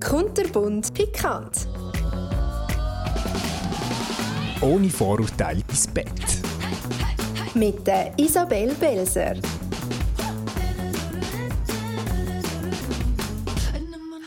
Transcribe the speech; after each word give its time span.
Kunterbunt 0.00 0.94
pikant. 0.94 1.68
Ohne 4.62 4.88
Vorurteile 4.88 5.62
ins 5.68 5.86
Bett. 5.86 6.08
Mit 7.54 7.86
der 7.86 8.12
Isabel 8.18 8.74
Belser. 8.74 9.36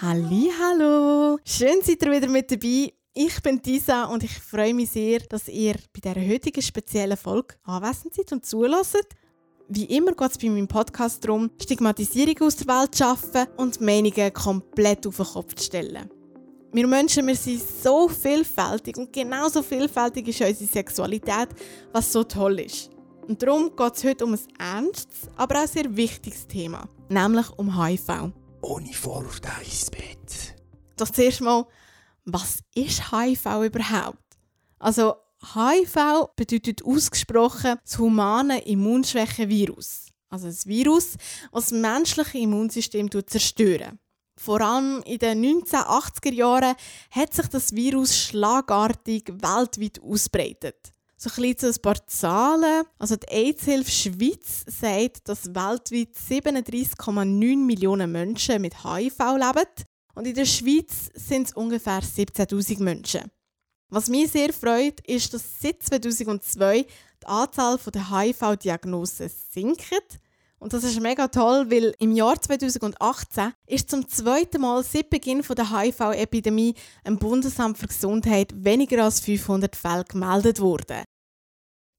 Halli, 0.01 0.51
hallo! 0.59 1.40
Schön 1.44 1.81
seid 1.81 2.03
ihr 2.03 2.12
wieder 2.12 2.28
mit 2.29 2.51
dabei. 2.51 2.94
Ich 3.15 3.42
bin 3.42 3.62
Tisa 3.62 4.05
und 4.05 4.24
ich 4.24 4.37
freue 4.40 4.74
mich 4.74 4.92
sehr, 4.92 5.19
dass 5.21 5.47
ihr 5.47 5.76
bei 5.94 6.01
dieser 6.01 6.33
heutigen 6.33 6.62
speziellen 6.62 7.17
Folge 7.17 7.55
anwesend 7.63 8.13
seid 8.13 8.31
und 8.31 8.46
zulässt. 8.46 9.08
Wie 9.69 9.85
immer 9.85 10.11
geht 10.11 10.31
es 10.31 10.37
bei 10.37 10.49
meinem 10.49 10.67
Podcast 10.67 11.23
darum, 11.23 11.49
Stigmatisierung 11.61 12.41
aus 12.41 12.57
der 12.57 12.67
Welt 12.67 12.93
zu 12.93 13.03
schaffen 13.03 13.47
und 13.57 13.79
Meinungen 13.79 14.33
komplett 14.33 15.07
auf 15.07 15.17
den 15.17 15.25
Kopf 15.25 15.55
zu 15.55 15.63
stellen. 15.63 16.09
Wir 16.73 16.88
Menschen 16.88 17.27
wir 17.27 17.35
sind 17.35 17.62
so 17.62 18.09
vielfältig 18.09 18.98
und 18.98 19.13
genauso 19.13 19.62
vielfältig 19.62 20.27
ist 20.27 20.41
unsere 20.41 20.70
Sexualität, 20.70 21.49
was 21.94 22.12
so 22.12 22.23
toll 22.23 22.59
ist. 22.59 22.90
Und 23.27 23.41
darum 23.41 23.73
geht 23.76 23.95
es 23.95 24.04
heute 24.04 24.26
um 24.26 24.34
ein 24.34 24.40
ernstes, 24.59 25.30
aber 25.38 25.63
auch 25.63 25.68
sehr 25.68 25.95
wichtiges 25.95 26.45
Thema, 26.45 26.90
nämlich 27.07 27.49
um 27.57 27.82
HIV. 27.82 28.32
Ohne 28.62 28.93
Vorurteile 28.93 29.63
ins 29.63 29.90
Bett. 29.90 30.55
Doch 30.98 31.09
zuerst 31.09 31.41
mal, 31.41 31.66
was 32.26 32.59
ist 32.76 33.12
HIV 33.12 33.45
überhaupt? 33.66 34.18
Also 34.80 35.13
HIV 35.44 36.30
bedeutet 36.36 36.84
ausgesprochen 36.84 37.76
das 37.84 37.98
humane 37.98 38.66
Immunschwächevirus. 38.66 40.08
Also 40.30 40.48
ein 40.48 40.58
Virus, 40.66 41.18
das 41.52 41.66
das 41.66 41.72
menschliche 41.72 42.40
Immunsystem 42.40 43.10
zerstören. 43.12 44.00
Vor 44.36 44.62
allem 44.62 45.04
in 45.06 45.20
den 45.20 45.44
1980er 45.44 46.34
Jahren 46.34 46.76
hat 47.12 47.34
sich 47.34 47.48
das 47.48 47.76
Virus 47.76 48.18
schlagartig 48.18 49.27
weltweit 49.27 50.02
ausbreitet. 50.02 50.91
So 51.18 51.30
ein, 51.41 51.55
ein 51.62 51.82
paar 51.82 52.07
Zahlen. 52.07 52.85
Also 52.98 53.16
die 53.16 53.28
AIDS-Hilfe 53.28 53.91
Schweiz 53.91 54.66
sagt, 54.66 55.30
dass 55.30 55.54
weltweit 55.54 56.16
37,9 56.16 57.57
Millionen 57.57 58.12
Menschen 58.12 58.62
mit 58.62 58.84
HIV 58.84 59.20
leben. 59.20 59.70
Und 60.16 60.28
in 60.28 60.35
der 60.35 60.46
Schweiz 60.46 61.12
sind 61.13 61.48
es 61.48 61.54
ungefähr 61.54 62.02
17.000 62.02 62.84
Menschen. 62.84 63.32
Was 63.94 64.09
mich 64.09 64.31
sehr 64.31 64.52
freut, 64.52 65.02
ist, 65.02 65.36
dass 65.36 65.61
seit 65.61 65.83
2002 65.83 66.88
die 67.22 67.27
Anzahl 67.27 67.77
der 67.94 68.09
HIV-Diagnosen 68.09 69.30
sinkt. 69.52 70.19
Und 70.58 70.73
das 70.73 70.83
ist 70.83 71.00
mega 71.00 71.27
toll, 71.27 71.69
weil 71.69 71.94
im 72.00 72.11
Jahr 72.13 72.41
2018 72.41 73.53
ist 73.67 73.91
zum 73.91 74.08
zweiten 74.08 74.61
Mal 74.61 74.83
seit 74.83 75.11
Beginn 75.11 75.44
der 75.47 75.69
HIV-Epidemie 75.69 76.73
im 77.03 77.19
Bundesamt 77.19 77.77
für 77.77 77.85
Gesundheit 77.85 78.52
weniger 78.55 79.03
als 79.03 79.19
500 79.19 79.75
Fälle 79.75 80.05
gemeldet 80.05 80.59
worden. 80.59 81.03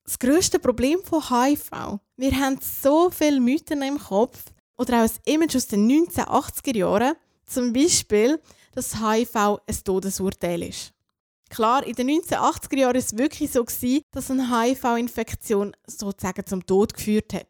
Das 0.04 0.18
grösste 0.18 0.58
Problem 0.58 0.98
von 1.04 1.22
HIV, 1.22 2.00
wir 2.16 2.32
haben 2.32 2.58
so 2.60 3.08
viele 3.10 3.40
Mythen 3.40 3.82
im 3.82 4.00
Kopf 4.00 4.42
oder 4.76 4.96
auch 4.96 5.08
ein 5.08 5.32
Image 5.32 5.54
aus 5.54 5.68
den 5.68 5.88
1980er 5.88 6.76
Jahren, 6.76 7.14
zum 7.46 7.72
Beispiel, 7.72 8.40
dass 8.72 9.00
HIV 9.00 9.36
ein 9.36 9.84
Todesurteil 9.84 10.64
ist. 10.64 10.93
Klar, 11.50 11.86
in 11.86 11.94
den 11.94 12.08
1980er 12.08 12.78
Jahren 12.78 12.94
war 12.94 12.98
es 12.98 13.16
wirklich 13.16 13.52
so, 13.52 13.64
dass 14.10 14.30
eine 14.30 14.50
HIV-Infektion 14.50 15.76
sozusagen 15.86 16.46
zum 16.46 16.66
Tod 16.66 16.94
geführt 16.94 17.34
hat. 17.34 17.48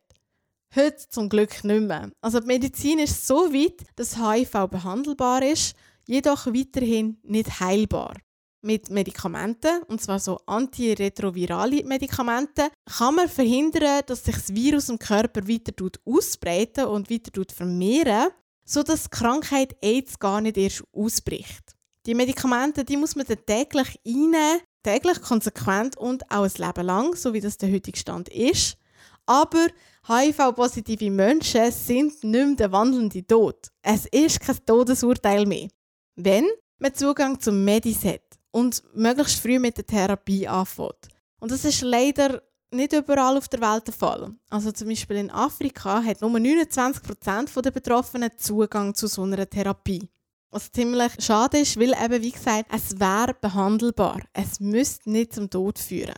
Heute 0.75 1.09
zum 1.09 1.29
Glück 1.29 1.63
nicht 1.63 1.83
mehr. 1.83 2.11
Also 2.21 2.41
die 2.41 2.47
Medizin 2.47 2.99
ist 2.99 3.27
so 3.27 3.53
weit, 3.53 3.85
dass 3.95 4.19
HIV 4.19 4.69
behandelbar 4.69 5.43
ist, 5.43 5.77
jedoch 6.07 6.47
weiterhin 6.47 7.19
nicht 7.23 7.61
heilbar. 7.61 8.15
Mit 8.61 8.91
Medikamenten, 8.91 9.83
und 9.85 10.01
zwar 10.01 10.19
so 10.19 10.39
antiretrovirale 10.47 11.85
Medikamente, 11.85 12.71
kann 12.87 13.15
man 13.15 13.29
verhindern, 13.29 14.03
dass 14.07 14.25
sich 14.25 14.35
das 14.35 14.55
Virus 14.55 14.89
im 14.89 14.99
Körper 14.99 15.47
weiter 15.47 15.73
ausbreiten 16.05 16.87
und 16.87 17.11
weiter 17.11 17.43
vermehren, 17.55 18.31
sodass 18.65 19.05
die 19.05 19.11
Krankheit 19.11 19.77
AIDS 19.83 20.19
gar 20.19 20.41
nicht 20.41 20.57
erst 20.57 20.83
ausbricht. 20.93 21.74
Die 22.07 22.15
Medikamente, 22.15 22.85
die 22.85 22.97
muss 22.97 23.17
man 23.17 23.27
dann 23.27 23.45
täglich 23.47 23.99
einnehmen, 24.07 24.61
täglich 24.83 25.21
konsequent 25.23 25.97
und 25.97 26.31
auch 26.31 26.45
ein 26.45 26.53
Leben 26.57 26.87
lang, 26.87 27.17
so 27.17 27.33
wie 27.33 27.41
das 27.41 27.57
der 27.57 27.73
heutige 27.73 27.99
Stand 27.99 28.29
ist. 28.29 28.77
Aber 29.27 29.67
HIV-positive 30.07 31.11
Menschen 31.11 31.73
sind 31.73 32.23
nicht 32.23 32.25
mehr 32.25 32.57
der 32.57 32.73
wandelnde 32.73 33.27
Tod. 33.27 33.69
Es 33.81 34.05
ist 34.07 34.41
kein 34.41 34.65
Todesurteil 34.67 35.47
mehr. 35.47 35.69
Wenn 36.15 36.47
man 36.79 36.95
Zugang 36.95 37.41
zum 37.41 37.65
Medis 37.65 38.05
hat 38.05 38.39
und 38.51 38.83
möglichst 38.95 39.41
früh 39.41 39.59
mit 39.59 39.79
der 39.79 39.87
Therapie 39.87 40.47
anfängt. 40.47 41.09
Und 41.41 41.51
das 41.51 41.65
ist 41.65 41.81
leider 41.81 42.43
nicht 42.71 42.93
überall 42.93 43.39
auf 43.39 43.49
der 43.49 43.61
Welt 43.61 43.87
der 43.87 43.95
Fall. 43.95 44.35
Also 44.51 44.73
zum 44.73 44.89
Beispiel 44.89 45.17
in 45.17 45.31
Afrika 45.31 46.03
hat 46.03 46.21
nur 46.21 46.31
29% 46.33 47.63
der 47.63 47.71
Betroffenen 47.71 48.31
Zugang 48.37 48.95
zu 48.95 49.07
so 49.07 49.23
einer 49.23 49.49
Therapie. 49.49 50.09
Was 50.55 50.71
ziemlich 50.71 51.11
schade 51.19 51.59
ist, 51.59 51.81
weil 51.81 51.95
eben, 52.01 52.23
wie 52.23 52.31
gesagt, 52.31 52.67
es 52.73 53.01
wäre 53.01 53.35
behandelbar. 53.35 54.21
Es 54.33 54.61
müsste 54.61 55.11
nicht 55.11 55.35
zum 55.35 55.51
Tod 55.51 55.81
führen. 55.81 56.15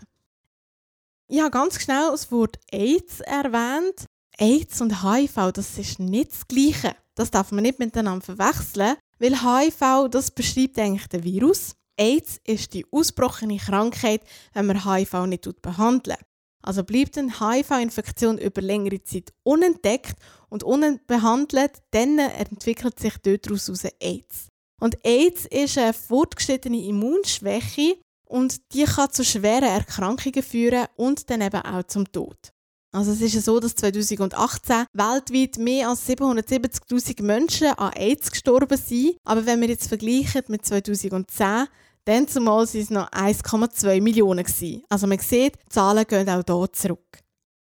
Ich 1.27 1.41
habe 1.41 1.51
ganz 1.51 1.81
schnell 1.81 2.11
das 2.11 2.31
Wort 2.31 2.59
AIDS 2.71 3.21
erwähnt. 3.21 4.05
AIDS 4.37 4.83
und 4.83 5.03
HIV, 5.03 5.53
das 5.55 5.79
ist 5.79 6.01
nicht 6.01 6.33
das 6.33 6.47
Gleiche. 6.47 6.95
Das 7.15 7.31
darf 7.31 7.51
man 7.51 7.63
nicht 7.63 7.79
miteinander 7.79 8.27
verwechseln, 8.27 8.97
weil 9.19 9.41
HIV, 9.41 10.11
das 10.11 10.31
beschreibt 10.31 10.79
eigentlich 10.79 11.07
den 11.07 11.25
Virus. 11.25 11.73
AIDS 11.97 12.39
ist 12.45 12.75
die 12.75 12.85
ausbrochene 12.93 13.57
Krankheit, 13.57 14.21
wenn 14.53 14.67
man 14.67 14.85
HIV 14.85 15.15
nicht 15.29 15.63
behandelt. 15.63 16.19
Also 16.67 16.83
bleibt 16.83 17.17
eine 17.17 17.33
HIV-Infektion 17.39 18.39
über 18.39 18.61
längere 18.61 19.03
Zeit 19.03 19.33
unentdeckt 19.45 20.17
und 20.49 20.65
unbehandelt, 20.65 21.83
dann 21.93 22.19
entwickelt 22.19 22.99
sich 22.99 23.15
daraus 23.19 23.71
AIDS. 24.01 24.49
Und 24.81 24.99
AIDS 25.05 25.47
ist 25.47 25.79
eine 25.79 25.93
fortgeschrittene 25.93 26.85
Immunschwäche 26.85 27.97
und 28.29 28.75
die 28.75 28.85
kann 28.85 29.13
zu 29.13 29.25
schweren 29.25 29.65
Erkrankungen 29.65 30.43
führen 30.43 30.87
und 30.97 31.31
dann 31.31 31.41
eben 31.41 31.63
auch 31.63 31.85
zum 31.85 32.11
Tod. 32.11 32.53
Also 32.93 33.13
es 33.13 33.21
ist 33.21 33.45
so, 33.45 33.61
dass 33.61 33.75
2018 33.77 34.87
weltweit 34.93 35.59
mehr 35.59 35.91
als 35.91 36.09
770.000 36.09 37.23
Menschen 37.23 37.69
an 37.69 37.93
AIDS 37.93 38.31
gestorben 38.31 38.79
sind. 38.79 39.17
Aber 39.25 39.45
wenn 39.45 39.61
wir 39.61 39.69
jetzt 39.69 39.89
vergleichen 39.89 40.43
mit 40.49 40.65
2010, 40.65 41.67
dann 42.07 42.29
zumal 42.29 42.67
waren 42.67 42.81
es 42.81 42.91
noch 42.91 43.11
1,2 43.11 44.01
Millionen. 44.01 44.45
Gewesen. 44.45 44.85
Also 44.89 45.07
man 45.07 45.19
sieht, 45.19 45.57
die 45.57 45.69
Zahlen 45.69 46.07
gehen 46.07 46.29
auch 46.29 46.43
hier 46.47 46.73
zurück. 46.73 47.19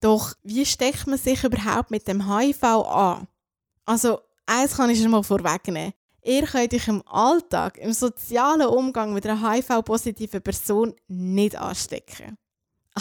Doch 0.01 0.33
wie 0.43 0.65
steckt 0.65 1.07
man 1.07 1.17
sich 1.17 1.43
überhaupt 1.43 1.91
mit 1.91 2.07
dem 2.07 2.29
HIV 2.29 2.63
an? 2.63 3.27
Also 3.85 4.19
eins 4.45 4.77
kann 4.77 4.91
ich 4.91 5.01
schon 5.01 5.11
mal 5.11 5.23
vorwegnehmen. 5.23 5.93
Ihr 6.23 6.45
könnt 6.45 6.73
euch 6.73 6.87
im 6.87 7.01
Alltag, 7.07 7.79
im 7.79 7.91
sozialen 7.91 8.67
Umgang 8.67 9.13
mit 9.13 9.25
einer 9.25 9.51
HIV-positiven 9.51 10.41
Person 10.41 10.93
nicht 11.07 11.55
anstecken. 11.55 12.37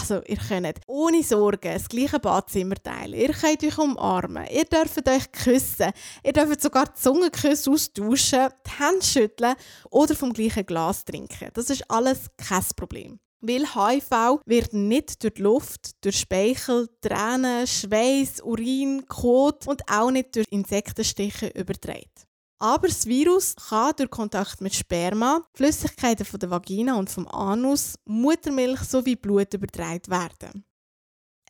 Also, 0.00 0.22
ihr 0.26 0.36
könnt 0.36 0.80
ohne 0.86 1.22
Sorgen 1.24 1.72
das 1.72 1.88
gleiche 1.88 2.20
Badzimmer 2.20 2.76
teilen. 2.76 3.18
Ihr 3.18 3.32
könnt 3.32 3.64
euch 3.64 3.78
umarmen. 3.78 4.46
Ihr 4.48 4.64
dürft 4.64 5.08
euch 5.08 5.32
küssen. 5.32 5.90
Ihr 6.22 6.32
dürft 6.32 6.60
sogar 6.60 6.86
die 6.86 7.00
Zungenküsse 7.00 7.70
austauschen, 7.72 8.52
die 8.66 8.70
Hände 8.78 9.04
schütteln 9.04 9.54
oder 9.90 10.14
vom 10.14 10.32
gleichen 10.32 10.66
Glas 10.66 11.04
trinken. 11.04 11.50
Das 11.52 11.70
ist 11.70 11.90
alles 11.90 12.26
kein 12.36 12.62
Problem. 12.76 13.18
Weil 13.40 13.66
HIV 13.66 14.40
wird 14.46 14.72
nicht 14.72 15.22
durch 15.22 15.34
die 15.34 15.42
Luft, 15.42 16.04
durch 16.04 16.20
Speichel, 16.20 16.88
Tränen, 17.00 17.66
Schweiß, 17.66 18.42
Urin, 18.42 19.04
Kot 19.06 19.66
und 19.66 19.82
auch 19.90 20.10
nicht 20.10 20.36
durch 20.36 20.46
Insektenstiche 20.50 21.48
übertragen. 21.48 22.27
Aber 22.60 22.88
das 22.88 23.06
Virus 23.06 23.54
kann 23.54 23.92
durch 23.96 24.10
Kontakt 24.10 24.60
mit 24.60 24.74
Sperma, 24.74 25.46
Flüssigkeiten 25.54 26.26
von 26.26 26.40
der 26.40 26.50
Vagina 26.50 26.96
und 26.96 27.08
vom 27.08 27.28
Anus, 27.28 27.94
Muttermilch 28.04 28.80
sowie 28.80 29.14
Blut 29.14 29.54
übertragen 29.54 30.08
werden. 30.08 30.64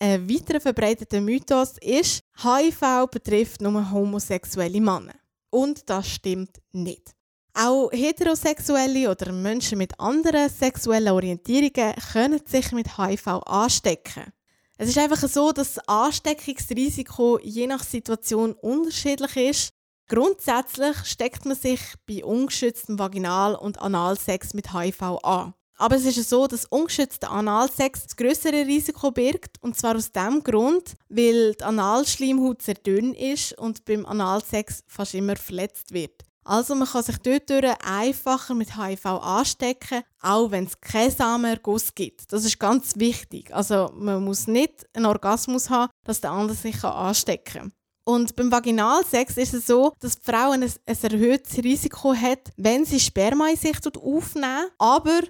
Ein 0.01 0.29
weiterer 0.29 0.61
verbreiteter 0.61 1.21
Mythos 1.21 1.77
ist, 1.81 2.23
HIV 2.43 3.09
betrifft 3.11 3.61
nur 3.63 3.91
homosexuelle 3.91 4.81
Männer. 4.81 5.15
Und 5.51 5.89
das 5.89 6.09
stimmt 6.09 6.61
nicht. 6.73 7.15
Auch 7.55 7.91
Heterosexuelle 7.91 9.11
oder 9.11 9.33
Menschen 9.33 9.79
mit 9.79 9.99
anderen 9.99 10.49
sexuellen 10.49 11.09
Orientierungen 11.09 11.95
können 12.13 12.41
sich 12.47 12.71
mit 12.71 12.99
HIV 12.99 13.27
anstecken. 13.47 14.33
Es 14.77 14.91
ist 14.91 14.99
einfach 14.99 15.27
so, 15.27 15.51
dass 15.51 15.75
das 15.75 15.89
Ansteckungsrisiko 15.89 17.41
je 17.43 17.67
nach 17.67 17.83
Situation 17.83 18.53
unterschiedlich 18.53 19.37
ist 19.37 19.78
Grundsätzlich 20.09 20.97
steckt 21.05 21.45
man 21.45 21.57
sich 21.57 21.81
bei 22.07 22.25
ungeschütztem 22.25 22.99
Vaginal- 22.99 23.55
und 23.55 23.79
Analsex 23.81 24.55
mit 24.55 24.73
HIV 24.73 25.03
an. 25.23 25.55
Aber 25.77 25.95
es 25.95 26.05
ist 26.05 26.29
so, 26.29 26.47
dass 26.47 26.65
ungeschützter 26.65 27.31
Analsex 27.31 28.05
das 28.05 28.17
größere 28.17 28.67
Risiko 28.67 29.13
birgt. 29.13 29.57
Und 29.61 29.77
zwar 29.79 29.97
aus 29.97 30.11
dem 30.11 30.43
Grund, 30.43 30.95
weil 31.09 31.55
die 31.55 31.63
Analschleimhaut 31.63 32.63
sehr 32.63 32.75
dünn 32.75 33.15
ist 33.15 33.57
und 33.59 33.85
beim 33.85 34.05
Analsex 34.05 34.83
fast 34.89 35.15
immer 35.15 35.37
verletzt 35.37 35.93
wird. 35.93 36.25
Also 36.43 36.75
man 36.75 36.89
kann 36.89 37.03
sich 37.03 37.19
dort 37.19 37.51
einfacher 37.87 38.55
mit 38.55 38.77
HIV 38.77 39.05
anstecken, 39.05 40.03
auch 40.23 40.51
wenn 40.51 40.65
es 40.65 40.81
keinen 40.81 41.11
Samenerguss 41.11 41.95
gibt. 41.95 42.33
Das 42.33 42.47
ist 42.47 42.59
ganz 42.59 42.95
wichtig. 42.97 43.55
Also 43.55 43.91
man 43.95 44.25
muss 44.25 44.47
nicht 44.47 44.87
einen 44.95 45.05
Orgasmus 45.05 45.69
haben, 45.69 45.93
dass 46.05 46.23
der 46.23 46.31
andere 46.31 46.57
sich 46.57 46.83
anstecken 46.83 47.61
kann. 47.61 47.73
Und 48.09 48.37
beim 48.37 48.51
Vaginalsex 48.51 49.37
ist 49.37 49.53
es 49.53 49.67
so, 49.67 49.93
dass 50.01 50.19
die 50.19 50.33
Frau 50.33 50.53
ein, 50.53 50.63
ein 50.63 50.73
erhöhtes 50.87 51.63
Risiko 51.63 52.15
hat, 52.15 52.51
wenn 52.57 52.87
sie 52.87 52.99
Sperma 52.99 53.51
in 53.51 53.57
sich 53.57 53.77
aufnehmen. 54.01 54.69
Aber 54.79 55.21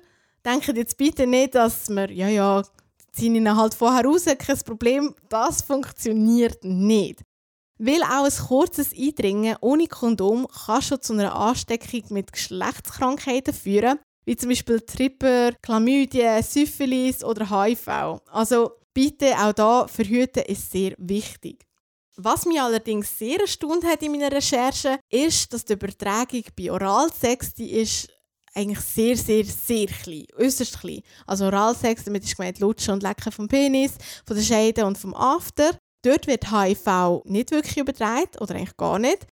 denkt 0.44 0.68
jetzt 0.76 0.96
bitte 0.96 1.26
nicht, 1.26 1.56
dass 1.56 1.88
man, 1.88 2.08
ja, 2.08 2.28
ja, 2.28 2.62
ziehen 3.10 3.34
ihn 3.34 3.56
halt 3.56 3.74
vorher 3.74 4.04
raus, 4.04 4.26
kein 4.26 4.58
Problem. 4.60 5.12
Das 5.28 5.60
funktioniert 5.60 6.62
nicht. 6.62 7.24
Weil 7.78 8.04
auch 8.04 8.26
ein 8.26 8.46
kurzes 8.46 8.92
Eindringen 8.96 9.56
ohne 9.60 9.88
Kondom 9.88 10.46
kann 10.46 10.80
schon 10.80 11.02
zu 11.02 11.14
einer 11.14 11.34
Ansteckung 11.34 12.04
mit 12.10 12.32
Geschlechtskrankheiten 12.32 13.54
führen, 13.54 13.98
wie 14.24 14.36
zum 14.36 14.50
Beispiel 14.50 14.80
Tripper, 14.82 15.50
Chlamydien, 15.62 16.44
Syphilis 16.44 17.24
oder 17.24 17.50
HIV. 17.50 18.20
Also 18.30 18.70
bitte 18.94 19.34
auch 19.36 19.52
da 19.52 19.88
verhüten 19.88 20.44
ist 20.44 20.70
sehr 20.70 20.94
wichtig. 20.96 21.67
Was 22.20 22.46
mich 22.46 22.60
allerdings 22.60 23.16
sehr 23.16 23.38
erstaunt 23.38 23.84
hat 23.84 24.02
in 24.02 24.10
meiner 24.10 24.32
Recherche, 24.32 24.98
ist, 25.08 25.52
dass 25.52 25.64
die 25.64 25.74
Übertragung 25.74 26.42
bei 26.56 26.72
Oralsex, 26.72 27.54
die 27.54 27.70
ist 27.70 28.08
eigentlich 28.54 28.80
sehr, 28.80 29.16
sehr, 29.16 29.44
sehr 29.44 29.86
klein, 29.86 30.26
äußerst 30.36 30.80
klein. 30.80 31.02
Also 31.28 31.44
Oralsex, 31.44 32.02
damit 32.02 32.24
ist 32.24 32.36
gemeint 32.36 32.58
Lutschen 32.58 32.94
und 32.94 33.04
Lecken 33.04 33.30
vom 33.30 33.46
Penis, 33.46 33.92
von 34.26 34.36
der 34.36 34.42
Scheide 34.42 34.84
und 34.84 34.98
vom 34.98 35.14
After. 35.14 35.78
Dort 36.02 36.26
wird 36.26 36.50
HIV 36.50 37.22
nicht 37.24 37.52
wirklich 37.52 37.76
übertragen 37.76 38.36
oder 38.40 38.56
eigentlich 38.56 38.76
gar 38.76 38.98
nicht. 38.98 39.24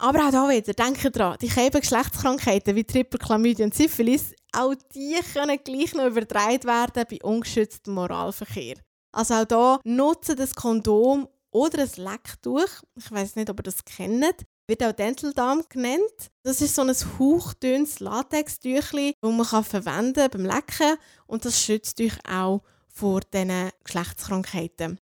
Aber 0.00 0.28
auch 0.28 0.30
da 0.30 0.48
wieder, 0.48 0.72
denke 0.74 1.10
dran, 1.10 1.36
die 1.42 1.50
eben 1.58 1.80
Geschlechtskrankheiten 1.80 2.76
wie 2.76 2.84
Triple, 2.84 3.18
Chlamydia 3.18 3.64
und 3.64 3.74
Syphilis, 3.74 4.32
auch 4.52 4.76
die 4.94 5.16
können 5.32 5.58
gleich 5.64 5.92
noch 5.94 6.06
übertragen 6.06 6.62
werden 6.62 7.04
bei 7.10 7.18
ungeschütztem 7.20 7.94
Moralverkehr. 7.94 8.76
Also 9.10 9.34
auch 9.34 9.44
da 9.44 9.80
nutzen 9.82 10.36
das 10.36 10.54
Kondom 10.54 11.26
oder 11.50 11.82
ein 11.82 11.90
Lecktuch. 11.96 12.68
Ich 12.96 13.10
weiß 13.10 13.36
nicht, 13.36 13.50
ob 13.50 13.60
ihr 13.60 13.64
das 13.64 13.84
kennt. 13.84 14.44
Wird 14.66 14.84
auch 14.84 14.92
Dental 14.92 15.32
Dam 15.32 15.64
genannt. 15.68 16.30
Das 16.42 16.60
ist 16.60 16.74
so 16.74 16.82
ein 16.82 16.94
hauchdünnes 17.18 18.00
Latextüchli, 18.00 19.14
das 19.20 19.32
man 19.32 19.46
kann 19.46 19.64
verwenden 19.64 20.28
beim 20.30 20.44
Lecken 20.44 20.98
und 21.26 21.44
das 21.44 21.62
schützt 21.62 22.00
euch 22.00 22.18
auch 22.30 22.62
vor 22.88 23.20
diesen 23.20 23.70
Geschlechtskrankheiten. 23.84 24.98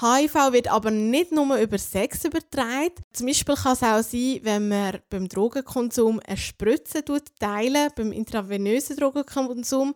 HIV 0.00 0.52
wird 0.52 0.68
aber 0.68 0.90
nicht 0.90 1.32
nur 1.32 1.54
über 1.56 1.76
Sex 1.76 2.24
übertragen. 2.24 2.94
Zum 3.12 3.26
Beispiel 3.26 3.54
kann 3.54 3.72
es 3.74 3.82
auch 3.82 4.02
sein, 4.02 4.40
wenn 4.42 4.68
man 4.68 4.98
beim 5.10 5.28
Drogenkonsum 5.28 6.20
eine 6.26 6.36
Spritze 6.38 7.04
teilen, 7.38 7.90
beim 7.94 8.12
intravenösen 8.12 8.96
Drogenkonsum. 8.96 9.94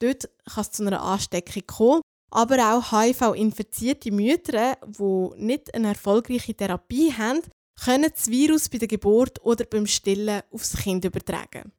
Dort 0.00 0.28
kann 0.44 0.62
es 0.62 0.70
zu 0.72 0.86
einer 0.86 1.02
Ansteckung 1.02 1.66
kommen. 1.66 2.02
Aber 2.30 2.74
auch 2.74 2.92
HIV-infizierte 2.92 4.12
Mütter, 4.12 4.76
die 4.86 5.42
nicht 5.42 5.74
eine 5.74 5.88
erfolgreiche 5.88 6.54
Therapie 6.54 7.12
haben, 7.12 7.40
können 7.82 8.10
das 8.12 8.28
Virus 8.28 8.68
bei 8.68 8.78
der 8.78 8.88
Geburt 8.88 9.42
oder 9.44 9.64
beim 9.64 9.86
Stillen 9.86 10.42
aufs 10.52 10.76
Kind 10.76 11.04
übertragen. 11.04 11.72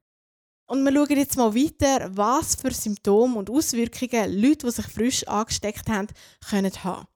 Und 0.68 0.84
wir 0.84 0.94
schauen 0.94 1.18
jetzt 1.18 1.36
mal 1.36 1.54
weiter, 1.56 2.16
was 2.16 2.56
für 2.56 2.72
Symptome 2.72 3.38
und 3.38 3.50
Auswirkungen 3.50 4.40
Leute, 4.40 4.68
die 4.68 4.72
sich 4.72 4.86
frisch 4.86 5.28
angesteckt 5.28 5.90
haben, 5.90 6.08
können 6.48 6.72
haben. 6.84 7.08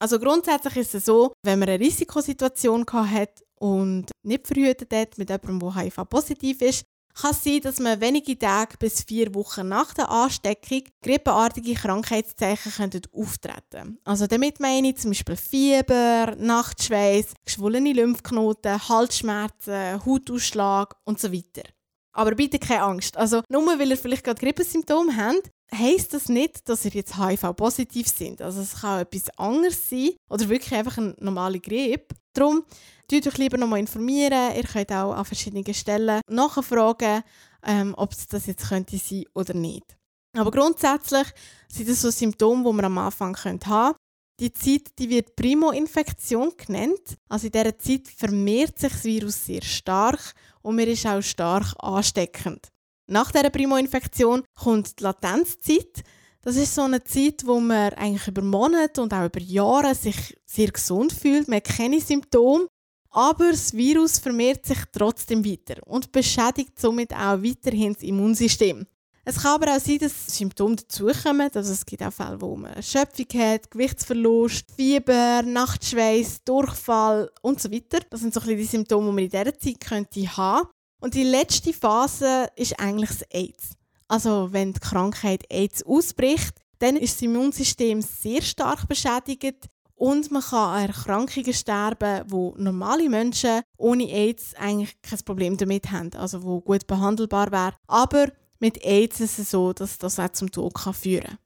Also 0.00 0.18
grundsätzlich 0.18 0.76
ist 0.76 0.94
es 0.94 1.04
so, 1.04 1.32
wenn 1.44 1.58
man 1.58 1.68
eine 1.68 1.78
Risikosituation 1.78 2.84
hat 2.90 3.44
und 3.56 4.10
nicht 4.24 4.46
verhütet 4.46 4.92
hat 4.92 5.18
mit 5.18 5.30
jemandem, 5.30 5.60
der 5.60 5.76
HIV-positiv 5.76 6.62
ist, 6.62 6.84
kann 7.14 7.32
es 7.32 7.44
sein, 7.44 7.60
dass 7.60 7.78
man 7.80 8.00
wenige 8.00 8.38
Tage 8.38 8.76
bis 8.78 9.02
vier 9.02 9.34
Wochen 9.34 9.68
nach 9.68 9.94
der 9.94 10.10
Ansteckung 10.10 10.82
grippeartige 11.02 11.74
Krankheitszeichen 11.74 12.72
auftreten 13.12 13.62
können. 13.70 13.98
Also 14.04 14.26
damit 14.26 14.60
meine 14.60 14.90
ich 14.90 14.96
zum 14.96 15.10
Beispiel 15.10 15.36
Fieber, 15.36 16.34
Nachtschweiß, 16.38 17.34
geschwollene 17.44 17.92
Lymphknoten, 17.92 18.88
Halsschmerzen, 18.88 20.04
Hautausschlag 20.04 20.96
und 21.04 21.20
so 21.20 21.32
weiter. 21.32 21.68
Aber 22.12 22.34
bitte 22.34 22.58
keine 22.58 22.82
Angst. 22.82 23.16
Also 23.16 23.42
nur 23.48 23.66
weil 23.78 23.90
ihr 23.90 23.96
vielleicht 23.96 24.24
gerade 24.24 24.40
Grippesymptome 24.40 25.16
habt, 25.16 25.50
heisst 25.74 26.14
das 26.14 26.28
nicht, 26.28 26.68
dass 26.68 26.84
ihr 26.84 26.90
jetzt 26.92 27.16
HIV-positiv 27.18 28.08
sind. 28.08 28.42
Also 28.42 28.60
es 28.60 28.80
kann 28.80 29.00
etwas 29.00 29.30
anderes 29.38 29.88
sein 29.88 30.10
oder 30.28 30.48
wirklich 30.48 30.74
einfach 30.74 30.98
eine 30.98 31.14
normale 31.18 31.60
Grippe. 31.60 32.14
Darum 32.32 32.64
tut 33.08 33.26
euch 33.26 33.38
lieber 33.38 33.56
nochmal 33.56 33.80
informieren. 33.80 34.54
Ihr 34.56 34.64
könnt 34.64 34.92
auch 34.92 35.12
an 35.12 35.24
verschiedenen 35.24 35.74
Stellen 35.74 36.20
nachfragen, 36.28 37.22
ähm, 37.64 37.94
ob 37.96 38.12
es 38.12 38.26
das 38.28 38.46
jetzt 38.46 38.68
könnte 38.68 38.98
sein 38.98 39.24
oder 39.34 39.54
nicht. 39.54 39.96
Aber 40.36 40.50
grundsätzlich 40.50 41.26
sind 41.68 41.88
das 41.88 42.02
so 42.02 42.10
Symptome, 42.10 42.64
die 42.64 42.72
man 42.76 42.84
am 42.84 42.98
Anfang 42.98 43.36
haben 43.36 43.58
könnte. 43.60 43.94
Die 44.38 44.52
Zeit 44.52 44.98
die 44.98 45.10
wird 45.10 45.36
Primo-Infektion 45.36 46.52
genannt. 46.56 47.18
Also 47.28 47.46
in 47.46 47.52
dieser 47.52 47.78
Zeit 47.78 48.08
vermehrt 48.08 48.78
sich 48.78 48.92
das 48.92 49.04
Virus 49.04 49.44
sehr 49.44 49.62
stark 49.62 50.34
und 50.62 50.76
man 50.76 50.86
ist 50.86 51.06
auch 51.06 51.20
stark 51.20 51.74
ansteckend. 51.78 52.68
Nach 53.10 53.32
dieser 53.32 53.50
Primo-Infektion 53.50 54.44
kommt 54.54 55.00
die 55.00 55.02
Latenzzeit. 55.02 56.04
Das 56.42 56.54
ist 56.54 56.76
so 56.76 56.82
eine 56.82 57.02
Zeit, 57.02 57.44
wo 57.44 57.58
man 57.58 57.92
eigentlich 57.94 58.28
über 58.28 58.40
Monate 58.40 59.02
und 59.02 59.12
auch 59.12 59.24
über 59.26 59.40
Jahre 59.40 59.96
sich 59.96 60.38
sehr 60.46 60.70
gesund 60.70 61.12
fühlt. 61.12 61.48
Man 61.48 61.56
hat 61.56 61.64
keine 61.64 62.00
Symptome, 62.00 62.68
aber 63.10 63.50
das 63.50 63.74
Virus 63.74 64.20
vermehrt 64.20 64.64
sich 64.64 64.78
trotzdem 64.92 65.44
weiter 65.44 65.84
und 65.88 66.12
beschädigt 66.12 66.78
somit 66.78 67.12
auch 67.12 67.42
weiterhin 67.42 67.94
das 67.94 68.04
Immunsystem. 68.04 68.86
Es 69.24 69.42
kann 69.42 69.60
aber 69.60 69.74
auch 69.74 69.80
sein, 69.80 69.98
dass 69.98 70.38
Symptome 70.38 70.76
dazukommen. 70.76 71.50
Also 71.52 71.72
es 71.72 71.84
gibt 71.84 72.04
auch 72.04 72.12
Fälle, 72.12 72.40
wo 72.40 72.54
man 72.54 72.80
Schöpfung 72.80 73.26
hat, 73.40 73.72
Gewichtsverlust, 73.72 74.66
Fieber, 74.76 75.42
Nachtschweiß, 75.42 76.44
Durchfall 76.44 77.28
und 77.42 77.60
so 77.60 77.72
weiter. 77.72 77.98
Das 78.08 78.20
sind 78.20 78.32
so 78.32 78.38
ein 78.38 78.46
bisschen 78.46 78.58
die 78.58 78.64
Symptome, 78.66 79.06
die 79.06 79.14
man 79.14 79.24
in 79.24 79.30
dieser 79.30 79.58
Zeit 79.58 79.80
könnte 79.80 80.36
haben 80.36 80.68
und 81.00 81.14
die 81.14 81.24
letzte 81.24 81.72
Phase 81.72 82.48
ist 82.56 82.78
eigentlich 82.78 83.10
das 83.10 83.22
AIDS. 83.30 83.70
Also 84.08 84.52
wenn 84.52 84.72
die 84.72 84.80
Krankheit 84.80 85.44
AIDS 85.50 85.82
ausbricht, 85.84 86.54
dann 86.78 86.96
ist 86.96 87.16
das 87.16 87.22
Immunsystem 87.22 88.02
sehr 88.02 88.42
stark 88.42 88.88
beschädigt 88.88 89.68
und 89.94 90.30
man 90.30 90.42
kann 90.42 90.74
an 90.74 90.86
Erkrankungen 90.86 91.52
sterben, 91.52 92.24
wo 92.26 92.54
normale 92.56 93.08
Menschen 93.08 93.60
ohne 93.76 94.04
AIDS 94.04 94.54
eigentlich 94.54 95.00
kein 95.02 95.18
Problem 95.20 95.56
damit 95.56 95.90
haben, 95.90 96.10
also 96.14 96.42
wo 96.42 96.60
gut 96.60 96.86
behandelbar 96.86 97.52
wäre. 97.52 97.74
Aber 97.86 98.32
mit 98.58 98.82
AIDS 98.84 99.20
ist 99.20 99.38
es 99.38 99.50
so, 99.50 99.72
dass 99.72 99.98
das 99.98 100.18
auch 100.18 100.32
zum 100.32 100.50
Tod 100.50 100.72
führen 100.94 101.24
kann. 101.24 101.38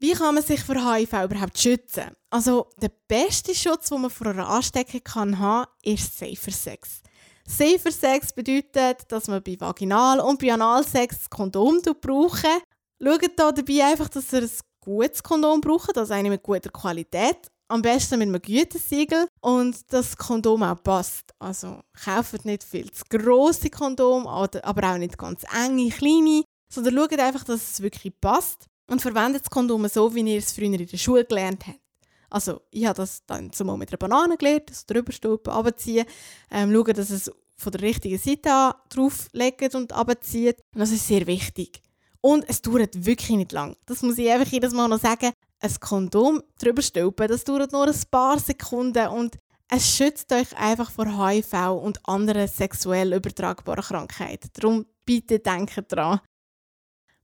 Wie 0.00 0.12
kann 0.12 0.34
man 0.34 0.42
sich 0.44 0.60
vor 0.60 0.76
HIV 0.76 1.12
überhaupt 1.24 1.58
schützen? 1.58 2.16
Also 2.30 2.68
der 2.80 2.90
beste 3.08 3.54
Schutz, 3.54 3.88
den 3.88 4.02
man 4.02 4.10
vor 4.10 4.26
einer 4.26 4.48
Ansteckung 4.48 5.02
haben 5.14 5.34
kann, 5.34 5.66
ist 5.82 6.18
Safer 6.18 6.50
Sex. 6.50 7.02
Safer 7.46 7.92
Sex 7.92 8.32
bedeutet, 8.32 9.04
dass 9.08 9.28
man 9.28 9.42
bei 9.42 9.56
Vaginal- 9.58 10.20
und 10.20 10.40
bei 10.40 10.52
Analsex 10.52 11.18
das 11.18 11.30
Kondom 11.30 11.80
braucht. 12.00 12.46
Schaut 13.02 13.30
da 13.36 13.52
dabei 13.52 13.84
einfach, 13.84 14.08
dass 14.08 14.32
ihr 14.32 14.42
ein 14.42 14.50
gutes 14.80 15.22
Kondom 15.22 15.60
braucht, 15.60 15.96
also 15.98 16.14
eine 16.14 16.30
mit 16.30 16.42
guter 16.42 16.70
Qualität. 16.70 17.38
Am 17.68 17.82
besten 17.82 18.18
mit 18.18 18.28
einem 18.28 18.40
Gütesiegel 18.42 19.26
und 19.40 19.76
das 19.92 20.16
Kondom 20.16 20.62
auch 20.62 20.82
passt. 20.82 21.32
Also 21.38 21.80
kauft 22.04 22.44
nicht 22.44 22.62
viel 22.62 22.90
zu 22.90 23.02
grosse 23.08 23.70
Kondom, 23.70 24.26
aber 24.26 24.92
auch 24.92 24.98
nicht 24.98 25.16
ganz 25.16 25.44
enge, 25.52 25.88
kleine, 25.90 26.44
sondern 26.70 26.94
schaut 26.94 27.18
einfach, 27.18 27.44
dass 27.44 27.72
es 27.72 27.82
wirklich 27.82 28.12
passt 28.20 28.66
und 28.90 29.00
verwendet 29.00 29.42
das 29.42 29.50
Kondom 29.50 29.88
so, 29.88 30.14
wie 30.14 30.20
ihr 30.20 30.38
es 30.38 30.52
früher 30.52 30.66
in 30.66 30.86
der 30.86 30.96
Schule 30.96 31.24
gelernt 31.24 31.66
habt. 31.66 31.80
Also 32.30 32.62
ich 32.70 32.86
habe 32.86 32.96
das 32.96 33.24
dann 33.26 33.52
zumal 33.52 33.76
mit 33.76 33.90
einer 33.90 33.98
Banane 33.98 34.36
gelernt, 34.36 34.70
das 34.70 34.86
drüber 34.86 35.12
stülpen, 35.12 35.52
abziehen, 35.52 36.06
ähm, 36.50 36.72
schauen, 36.72 36.94
dass 36.94 37.10
es 37.10 37.30
von 37.56 37.72
der 37.72 37.82
richtigen 37.82 38.18
Seite 38.18 38.52
an 38.52 38.74
drauflegt 38.88 39.74
und 39.74 39.92
abzieht. 39.92 40.60
Und 40.74 40.80
das 40.80 40.90
ist 40.90 41.06
sehr 41.06 41.26
wichtig. 41.26 41.82
Und 42.20 42.48
es 42.48 42.62
dauert 42.62 43.04
wirklich 43.04 43.36
nicht 43.36 43.52
lang. 43.52 43.76
Das 43.86 44.02
muss 44.02 44.18
ich 44.18 44.30
einfach 44.30 44.50
jedes 44.50 44.72
Mal 44.72 44.88
noch 44.88 45.00
sagen. 45.00 45.32
Ein 45.60 45.80
Kondom 45.80 46.42
drüber 46.58 46.82
stülpen, 46.82 47.28
das 47.28 47.44
dauert 47.44 47.72
nur 47.72 47.86
ein 47.86 48.02
paar 48.10 48.38
Sekunden 48.38 49.08
und 49.08 49.38
es 49.68 49.96
schützt 49.96 50.30
euch 50.32 50.54
einfach 50.58 50.90
vor 50.90 51.06
HIV 51.06 51.82
und 51.82 52.06
anderen 52.06 52.48
sexuell 52.48 53.14
übertragbaren 53.14 53.82
Krankheiten. 53.82 54.50
Darum 54.52 54.86
bitte 55.06 55.38
denkt 55.38 55.90
dran. 55.90 56.20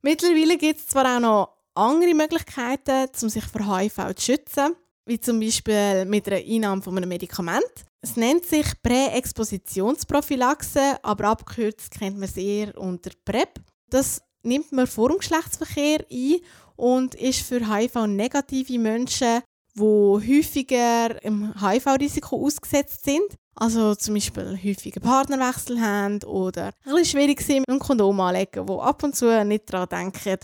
Mittlerweile 0.02 0.56
gibt 0.56 0.80
es 0.80 0.86
zwar 0.86 1.16
auch 1.16 1.20
noch 1.20 1.56
andere 1.74 2.14
Möglichkeiten, 2.14 3.08
um 3.22 3.28
sich 3.28 3.44
vor 3.44 3.78
HIV 3.78 4.14
zu 4.14 4.24
schützen 4.24 4.74
wie 5.10 5.20
zum 5.20 5.40
Beispiel 5.40 6.04
mit 6.04 6.28
der 6.28 6.38
Einnahme 6.38 6.82
von 6.82 6.96
einem 6.96 7.08
Medikament. 7.08 7.64
Es 8.00 8.16
nennt 8.16 8.46
sich 8.46 8.64
Präexpositionsprophylaxe, 8.80 11.02
aber 11.02 11.24
abgekürzt 11.24 11.90
kennt 11.90 12.14
man 12.14 12.28
es 12.28 12.36
eher 12.36 12.78
unter 12.78 13.10
PrEP. 13.24 13.58
Das 13.90 14.22
nimmt 14.44 14.70
man 14.70 14.86
vor 14.86 15.08
dem 15.08 15.18
Geschlechtsverkehr 15.18 16.06
ein 16.10 16.36
und 16.76 17.16
ist 17.16 17.42
für 17.42 17.58
HIV-negative 17.58 18.78
Menschen, 18.78 19.40
die 19.74 19.82
häufiger 19.82 21.20
im 21.24 21.52
HIV-Risiko 21.60 22.46
ausgesetzt 22.46 23.04
sind. 23.04 23.34
also 23.56 23.96
zum 23.96 24.14
Beispiel 24.14 24.56
häufige 24.64 25.00
Partnerwechsel 25.00 25.80
haben 25.80 26.22
oder 26.22 26.66
ein 26.66 26.72
bisschen 26.84 27.04
schwierig 27.04 27.40
sind 27.40 27.68
einem 27.68 27.80
Kondom 27.80 28.20
anlegen, 28.20 28.68
wo 28.68 28.80
ab 28.80 29.02
und 29.02 29.16
zu 29.16 29.44
nicht 29.44 29.72
daran 29.72 29.88
denken. 29.88 30.38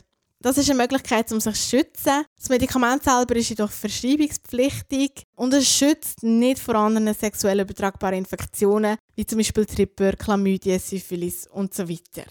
Das 0.47 0.59
ist 0.59 0.71
eine 0.71 0.81
Möglichkeit, 0.81 1.33
um 1.33 1.41
sich 1.41 1.57
zu 1.57 1.71
schützen. 1.71 2.25
Das 2.39 2.49
Medikament 2.49 3.03
selber 3.03 3.35
ist 3.35 3.49
jedoch 3.49 3.73
verschreibungspflichtig 3.73 5.25
und 5.35 5.53
es 5.53 5.69
schützt 5.69 6.23
nicht 6.23 6.61
vor 6.61 6.77
anderen 6.77 7.13
sexuell 7.15 7.59
übertragbaren 7.59 8.19
Infektionen, 8.19 8.97
wie 9.17 9.27
zum 9.27 9.39
Beispiel 9.39 9.67
Tripper, 9.67 10.13
Chlamydien, 10.13 10.79
Syphilis 10.79 11.49
und 11.49 11.75
so 11.75 11.89
weiter. 11.89 12.31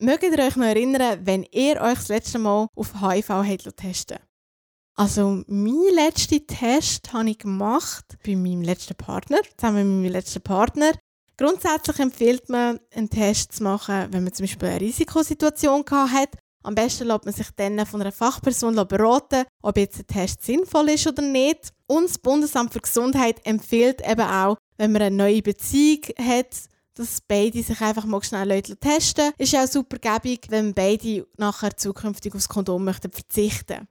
Mögt 0.00 0.22
ihr 0.22 0.38
euch 0.38 0.56
noch 0.56 0.64
erinnern, 0.64 1.20
wenn 1.22 1.42
ihr 1.52 1.82
euch 1.82 1.98
das 1.98 2.08
letzte 2.08 2.38
Mal 2.38 2.66
auf 2.74 2.94
HIV 2.98 3.74
testen 3.76 4.20
Also, 4.94 5.44
mein 5.48 5.94
letzter 5.94 6.46
Test 6.46 7.12
habe 7.12 7.28
ich 7.28 7.38
gemacht 7.40 8.06
bei 8.24 8.36
meinem 8.36 8.62
letzten 8.62 8.94
Partner, 8.94 9.40
zusammen 9.54 10.00
mit 10.00 10.04
meinem 10.04 10.12
letzten 10.12 10.40
Partner. 10.40 10.92
Grundsätzlich 11.36 11.98
empfiehlt 11.98 12.48
man, 12.48 12.80
einen 12.94 13.10
Test 13.10 13.52
zu 13.52 13.64
machen, 13.64 14.10
wenn 14.12 14.24
man 14.24 14.32
zum 14.32 14.44
Beispiel 14.44 14.68
eine 14.68 14.80
Risikosituation 14.80 15.84
hat. 15.90 16.38
Am 16.66 16.74
besten 16.74 17.06
lässt 17.06 17.24
man 17.24 17.32
sich 17.34 17.46
dann 17.54 17.86
von 17.86 18.00
einer 18.00 18.10
Fachperson 18.10 18.74
beraten, 18.88 19.44
ob 19.62 19.76
jetzt 19.76 20.00
ein 20.00 20.06
Test 20.08 20.42
sinnvoll 20.42 20.88
ist 20.88 21.06
oder 21.06 21.22
nicht. 21.22 21.72
Und 21.86 22.08
das 22.08 22.18
Bundesamt 22.18 22.72
für 22.72 22.80
Gesundheit 22.80 23.36
empfiehlt 23.46 24.00
eben 24.04 24.26
auch, 24.28 24.56
wenn 24.76 24.90
man 24.90 25.02
eine 25.02 25.16
neue 25.16 25.42
Beziehung 25.42 26.02
hat, 26.18 26.56
dass 26.94 27.20
beide 27.20 27.62
sich 27.62 27.80
einfach 27.80 28.04
mal 28.04 28.20
schnell 28.24 28.62
testen 28.62 29.32
Ist 29.38 29.54
auch 29.54 29.68
super 29.68 29.98
gäbig, 29.98 30.46
wenn 30.48 30.74
beide 30.74 31.26
nachher 31.36 31.76
zukünftig 31.76 32.34
aufs 32.34 32.48
Kondom 32.48 32.84
möchten 32.84 33.12
verzichten 33.12 33.86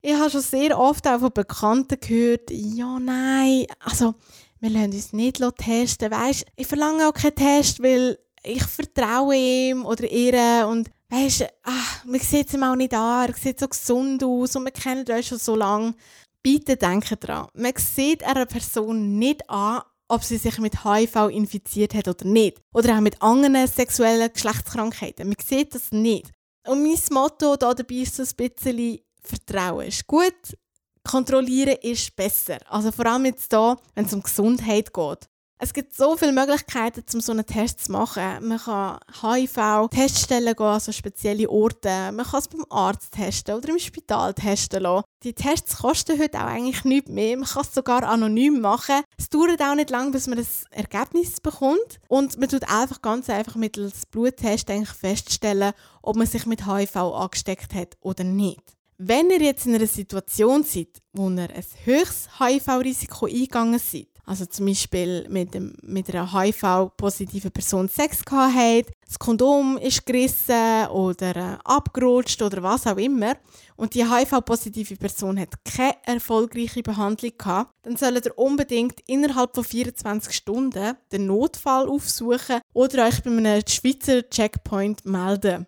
Ich 0.00 0.14
habe 0.14 0.30
schon 0.30 0.40
sehr 0.40 0.76
oft 0.76 1.06
auch 1.06 1.20
von 1.20 1.32
Bekannten 1.32 2.00
gehört, 2.00 2.50
ja, 2.50 2.98
nein, 2.98 3.66
also 3.78 4.14
wir 4.58 4.70
lassen 4.70 4.92
uns 4.92 5.12
nicht 5.12 5.40
testen. 5.58 6.10
Weißt, 6.10 6.44
ich 6.56 6.66
verlange 6.66 7.08
auch 7.08 7.12
keinen 7.12 7.36
Test, 7.36 7.82
weil 7.82 8.18
ich 8.46 8.62
vertraue 8.62 9.36
ihm 9.36 9.84
oder 9.84 10.10
ihr 10.10 10.66
und 10.68 10.90
weißt, 11.10 11.46
ach, 11.64 12.04
man 12.04 12.20
sieht 12.20 12.52
es 12.52 12.62
auch 12.62 12.76
nicht 12.76 12.94
an, 12.94 13.28
er 13.28 13.34
sieht 13.34 13.60
so 13.60 13.68
gesund 13.68 14.22
aus 14.22 14.56
und 14.56 14.64
wir 14.64 14.72
kennen 14.72 15.04
euch 15.10 15.28
schon 15.28 15.38
so 15.38 15.56
lange. 15.56 15.94
Bitte 16.42 16.76
denkt 16.76 17.16
daran, 17.20 17.48
man 17.54 17.72
sieht 17.76 18.22
einer 18.24 18.46
Person 18.46 19.18
nicht 19.18 19.48
an, 19.50 19.82
ob 20.08 20.22
sie 20.22 20.38
sich 20.38 20.58
mit 20.58 20.84
HIV 20.84 21.28
infiziert 21.30 21.94
hat 21.94 22.06
oder 22.06 22.24
nicht. 22.24 22.60
Oder 22.72 22.96
auch 22.96 23.00
mit 23.00 23.20
anderen 23.20 23.66
sexuellen 23.66 24.32
Geschlechtskrankheiten. 24.32 25.26
Man 25.26 25.36
sieht 25.44 25.74
das 25.74 25.90
nicht. 25.90 26.30
Und 26.66 26.82
mein 26.84 26.98
Motto 27.10 27.56
da 27.56 27.74
dabei 27.74 27.96
ist 27.96 28.14
so 28.14 28.22
ein 28.22 28.28
bisschen, 28.36 29.00
Vertrauen 29.20 29.88
ist 29.88 30.06
gut, 30.06 30.56
kontrollieren 31.02 31.76
ist 31.82 32.14
besser. 32.14 32.58
Also 32.68 32.92
vor 32.92 33.06
allem 33.06 33.24
jetzt 33.24 33.50
hier, 33.50 33.76
wenn 33.94 34.04
es 34.04 34.14
um 34.14 34.22
Gesundheit 34.22 34.92
geht. 34.92 35.28
Es 35.58 35.72
gibt 35.72 35.96
so 35.96 36.18
viele 36.18 36.32
Möglichkeiten, 36.32 37.02
um 37.14 37.20
so 37.22 37.32
einen 37.32 37.46
Test 37.46 37.84
zu 37.84 37.92
machen. 37.92 38.46
Man 38.46 38.58
kann 38.58 38.98
HIV-Teststellen 39.22 40.54
gehen, 40.54 40.66
also 40.66 40.92
spezielle 40.92 41.48
Orte. 41.48 42.12
Man 42.12 42.26
kann 42.26 42.40
es 42.40 42.48
beim 42.48 42.66
Arzt 42.68 43.12
testen 43.12 43.54
oder 43.54 43.70
im 43.70 43.78
Spital 43.78 44.34
testen 44.34 44.82
lassen. 44.82 45.06
Die 45.22 45.32
Tests 45.32 45.78
kosten 45.78 46.20
heute 46.20 46.38
auch 46.40 46.48
eigentlich 46.48 46.84
nichts 46.84 47.10
mehr. 47.10 47.38
Man 47.38 47.48
kann 47.48 47.62
es 47.62 47.72
sogar 47.72 48.02
anonym 48.02 48.60
machen. 48.60 49.00
Es 49.16 49.30
dauert 49.30 49.62
auch 49.62 49.74
nicht 49.74 49.88
lange, 49.88 50.10
bis 50.10 50.26
man 50.26 50.36
das 50.36 50.64
Ergebnis 50.70 51.40
bekommt. 51.40 52.00
Und 52.08 52.38
man 52.38 52.50
tut 52.50 52.68
einfach 52.70 53.00
ganz 53.00 53.30
einfach 53.30 53.54
mittels 53.54 54.04
Bluttest 54.04 54.70
eigentlich 54.70 54.90
feststellen, 54.90 55.72
ob 56.02 56.16
man 56.16 56.26
sich 56.26 56.44
mit 56.44 56.66
HIV 56.66 56.96
angesteckt 56.96 57.72
hat 57.72 57.96
oder 58.00 58.24
nicht. 58.24 58.76
Wenn 58.98 59.30
ihr 59.30 59.40
jetzt 59.40 59.64
in 59.64 59.74
einer 59.74 59.86
Situation 59.86 60.64
seid, 60.64 61.02
wo 61.14 61.30
ihr 61.30 61.48
ein 61.48 61.64
höchstes 61.84 62.28
HIV-Risiko 62.38 63.24
eingegangen 63.24 63.78
seid, 63.78 64.08
also 64.26 64.44
zum 64.46 64.66
Beispiel 64.66 65.26
mit, 65.30 65.54
dem, 65.54 65.74
mit 65.82 66.12
einer 66.14 66.32
HIV-positiven 66.32 67.50
Person 67.50 67.88
Sex 67.88 68.24
gehabt 68.24 68.90
das 69.06 69.20
Kondom 69.20 69.78
ist 69.78 70.04
gerissen 70.04 70.88
oder 70.88 71.36
äh, 71.36 71.58
abgerutscht 71.64 72.42
oder 72.42 72.62
was 72.62 72.86
auch 72.86 72.96
immer 72.96 73.36
und 73.76 73.94
die 73.94 74.04
HIV-positive 74.04 74.96
Person 74.96 75.38
hat 75.38 75.52
keine 75.64 75.94
erfolgreiche 76.04 76.82
Behandlung 76.82 77.32
gehabt, 77.38 77.72
dann 77.82 77.96
solltet 77.96 78.26
ihr 78.26 78.38
unbedingt 78.38 79.00
innerhalb 79.06 79.54
von 79.54 79.64
24 79.64 80.34
Stunden 80.34 80.96
den 81.12 81.26
Notfall 81.26 81.88
aufsuchen 81.88 82.60
oder 82.72 83.06
euch 83.06 83.22
bei 83.22 83.30
einem 83.30 83.62
Schweizer 83.68 84.28
Checkpoint 84.28 85.04
melden. 85.06 85.66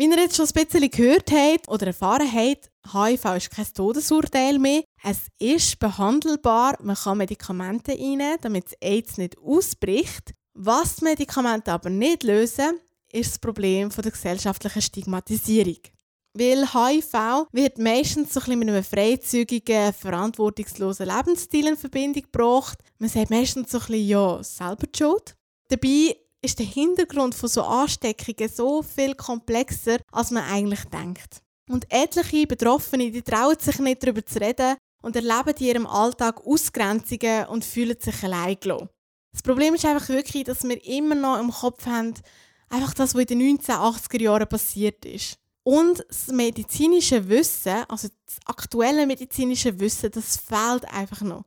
Wie 0.00 0.06
ihr 0.06 0.16
jetzt 0.16 0.36
schon 0.36 0.46
ein 0.46 0.64
bisschen 0.66 0.90
gehört 0.90 1.30
habt 1.30 1.68
oder 1.68 1.88
erfahren 1.88 2.32
habt, 2.32 2.70
HIV 2.90 3.36
ist 3.36 3.50
kein 3.50 3.66
Todesurteil 3.66 4.58
mehr. 4.58 4.82
Es 5.04 5.26
ist 5.38 5.78
behandelbar, 5.78 6.78
man 6.80 6.96
kann 6.96 7.18
Medikamente 7.18 7.92
einnehmen, 7.92 8.38
damit 8.40 8.64
das 8.64 8.78
AIDS 8.80 9.18
nicht 9.18 9.36
ausbricht. 9.36 10.32
Was 10.54 10.96
die 10.96 11.04
Medikamente 11.04 11.70
aber 11.70 11.90
nicht 11.90 12.22
lösen, 12.22 12.80
ist 13.12 13.32
das 13.32 13.38
Problem 13.40 13.90
der 13.90 14.10
gesellschaftlichen 14.10 14.80
Stigmatisierung. 14.80 15.80
Weil 16.32 16.66
HIV 16.66 17.48
wird 17.52 17.76
meistens 17.76 18.32
so 18.32 18.40
ein 18.40 18.58
mit 18.58 18.70
einem 18.70 18.82
freizügigen, 18.82 19.92
verantwortungslosen 19.92 21.08
Lebensstil 21.08 21.66
in 21.66 21.76
Verbindung 21.76 22.22
gebracht. 22.22 22.78
Man 22.98 23.10
sagt 23.10 23.28
meistens 23.28 23.70
so 23.70 23.76
ein 23.76 23.84
bisschen, 23.86 24.08
ja, 24.08 24.42
selber 24.42 24.86
die 24.86 24.98
Schuld. 24.98 25.36
Dabei 25.68 26.16
ist 26.42 26.58
der 26.58 26.66
Hintergrund 26.66 27.34
von 27.34 27.48
so 27.48 27.62
Ansteckungen 27.62 28.48
so 28.48 28.82
viel 28.82 29.14
komplexer, 29.14 29.98
als 30.10 30.30
man 30.30 30.44
eigentlich 30.44 30.84
denkt. 30.84 31.42
Und 31.68 31.86
etliche 31.90 32.46
Betroffene, 32.46 33.10
die 33.10 33.22
trauen 33.22 33.58
sich 33.58 33.78
nicht 33.78 34.02
darüber 34.02 34.24
zu 34.24 34.40
reden 34.40 34.76
und 35.02 35.16
erleben 35.16 35.54
in 35.58 35.66
ihrem 35.66 35.86
Alltag 35.86 36.44
Ausgrenzungen 36.44 37.46
und 37.46 37.64
fühlen 37.64 37.96
sich 38.00 38.22
allein 38.24 38.58
gelassen. 38.58 38.88
Das 39.32 39.42
Problem 39.42 39.74
ist 39.74 39.84
einfach 39.84 40.08
wirklich, 40.08 40.44
dass 40.44 40.64
wir 40.64 40.84
immer 40.84 41.14
noch 41.14 41.38
im 41.38 41.50
Kopf 41.50 41.86
haben, 41.86 42.14
einfach 42.68 42.94
das, 42.94 43.14
was 43.14 43.22
in 43.22 43.38
den 43.38 43.58
1980er 43.58 44.20
Jahren 44.20 44.48
passiert 44.48 45.04
ist. 45.04 45.36
Und 45.62 46.04
das 46.08 46.28
medizinische 46.28 47.28
Wissen, 47.28 47.84
also 47.88 48.08
das 48.26 48.38
aktuelle 48.46 49.06
medizinische 49.06 49.78
Wissen, 49.78 50.10
das 50.10 50.36
fehlt 50.38 50.84
einfach 50.92 51.20
noch. 51.20 51.44